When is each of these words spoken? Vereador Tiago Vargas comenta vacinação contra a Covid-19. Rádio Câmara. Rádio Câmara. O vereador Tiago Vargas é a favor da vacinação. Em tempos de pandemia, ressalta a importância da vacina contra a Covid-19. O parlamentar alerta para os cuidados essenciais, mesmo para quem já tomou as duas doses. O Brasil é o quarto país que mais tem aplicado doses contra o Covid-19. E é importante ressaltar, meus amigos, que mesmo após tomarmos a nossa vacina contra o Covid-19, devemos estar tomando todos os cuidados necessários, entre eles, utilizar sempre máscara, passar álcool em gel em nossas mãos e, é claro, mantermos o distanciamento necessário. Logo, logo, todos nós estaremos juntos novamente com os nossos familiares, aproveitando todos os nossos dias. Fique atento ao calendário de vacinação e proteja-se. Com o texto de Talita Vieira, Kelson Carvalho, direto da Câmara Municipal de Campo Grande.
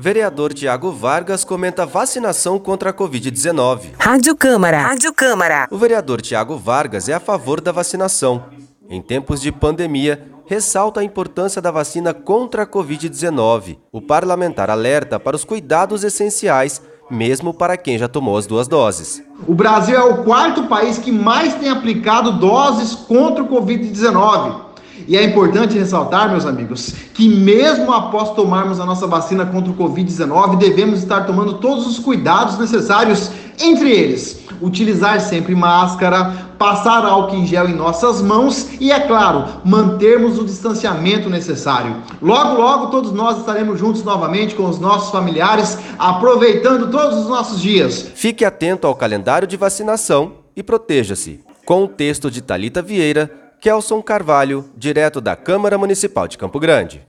Vereador 0.00 0.54
Tiago 0.54 0.90
Vargas 0.92 1.44
comenta 1.44 1.84
vacinação 1.84 2.58
contra 2.58 2.88
a 2.88 2.92
Covid-19. 2.92 3.90
Rádio 3.98 4.34
Câmara. 4.34 4.80
Rádio 4.80 5.12
Câmara. 5.12 5.68
O 5.70 5.76
vereador 5.76 6.22
Tiago 6.22 6.56
Vargas 6.56 7.06
é 7.10 7.12
a 7.12 7.20
favor 7.20 7.60
da 7.60 7.70
vacinação. 7.70 8.44
Em 8.88 9.02
tempos 9.02 9.42
de 9.42 9.52
pandemia, 9.52 10.26
ressalta 10.46 11.00
a 11.00 11.04
importância 11.04 11.60
da 11.60 11.70
vacina 11.70 12.14
contra 12.14 12.62
a 12.62 12.66
Covid-19. 12.66 13.76
O 13.92 14.00
parlamentar 14.00 14.70
alerta 14.70 15.20
para 15.20 15.36
os 15.36 15.44
cuidados 15.44 16.02
essenciais, 16.02 16.80
mesmo 17.10 17.52
para 17.52 17.76
quem 17.76 17.98
já 17.98 18.08
tomou 18.08 18.38
as 18.38 18.46
duas 18.46 18.66
doses. 18.66 19.22
O 19.46 19.54
Brasil 19.54 19.96
é 19.96 20.02
o 20.02 20.24
quarto 20.24 20.62
país 20.62 20.96
que 20.96 21.12
mais 21.12 21.54
tem 21.56 21.68
aplicado 21.68 22.38
doses 22.38 22.94
contra 22.94 23.44
o 23.44 23.48
Covid-19. 23.48 24.69
E 25.06 25.16
é 25.16 25.24
importante 25.24 25.78
ressaltar, 25.78 26.30
meus 26.30 26.46
amigos, 26.46 26.94
que 27.14 27.28
mesmo 27.28 27.92
após 27.92 28.30
tomarmos 28.30 28.80
a 28.80 28.86
nossa 28.86 29.06
vacina 29.06 29.46
contra 29.46 29.70
o 29.70 29.76
Covid-19, 29.76 30.56
devemos 30.58 31.00
estar 31.00 31.26
tomando 31.26 31.54
todos 31.54 31.86
os 31.86 31.98
cuidados 31.98 32.58
necessários, 32.58 33.30
entre 33.58 33.90
eles, 33.90 34.40
utilizar 34.60 35.20
sempre 35.20 35.54
máscara, 35.54 36.50
passar 36.58 37.04
álcool 37.04 37.36
em 37.36 37.46
gel 37.46 37.68
em 37.68 37.74
nossas 37.74 38.20
mãos 38.20 38.68
e, 38.78 38.92
é 38.92 39.00
claro, 39.00 39.60
mantermos 39.64 40.38
o 40.38 40.44
distanciamento 40.44 41.30
necessário. 41.30 41.96
Logo, 42.20 42.60
logo, 42.60 42.86
todos 42.88 43.12
nós 43.12 43.38
estaremos 43.38 43.78
juntos 43.78 44.04
novamente 44.04 44.54
com 44.54 44.68
os 44.68 44.78
nossos 44.78 45.10
familiares, 45.10 45.78
aproveitando 45.98 46.90
todos 46.90 47.18
os 47.18 47.28
nossos 47.28 47.60
dias. 47.60 48.10
Fique 48.14 48.44
atento 48.44 48.86
ao 48.86 48.94
calendário 48.94 49.48
de 49.48 49.56
vacinação 49.56 50.32
e 50.54 50.62
proteja-se. 50.62 51.40
Com 51.64 51.84
o 51.84 51.88
texto 51.88 52.30
de 52.30 52.42
Talita 52.42 52.82
Vieira, 52.82 53.30
Kelson 53.60 54.00
Carvalho, 54.00 54.70
direto 54.74 55.20
da 55.20 55.36
Câmara 55.36 55.76
Municipal 55.76 56.26
de 56.26 56.38
Campo 56.38 56.58
Grande. 56.58 57.06